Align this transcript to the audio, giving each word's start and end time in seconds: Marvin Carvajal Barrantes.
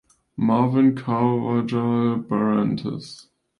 Marvin 0.35 0.95
Carvajal 0.95 2.17
Barrantes. 2.27 3.27